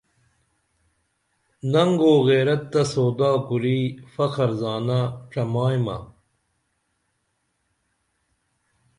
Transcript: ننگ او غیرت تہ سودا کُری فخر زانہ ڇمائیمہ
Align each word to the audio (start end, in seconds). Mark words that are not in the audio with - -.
ننگ 1.71 1.99
او 2.07 2.13
غیرت 2.27 2.61
تہ 2.71 2.81
سودا 2.91 3.31
کُری 3.47 3.79
فخر 4.13 4.49
زانہ 4.59 4.99
ڇمائیمہ 5.31 5.97